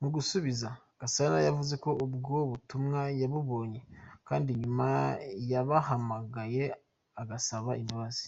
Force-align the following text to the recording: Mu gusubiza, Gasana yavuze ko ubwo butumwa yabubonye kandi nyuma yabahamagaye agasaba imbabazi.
Mu 0.00 0.08
gusubiza, 0.14 0.68
Gasana 1.00 1.38
yavuze 1.48 1.74
ko 1.84 1.90
ubwo 2.04 2.36
butumwa 2.50 3.00
yabubonye 3.20 3.80
kandi 4.28 4.50
nyuma 4.60 4.86
yabahamagaye 5.50 6.64
agasaba 7.22 7.72
imbabazi. 7.82 8.26